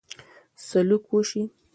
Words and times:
سلوک 0.67 1.03
وشي. 1.15 1.41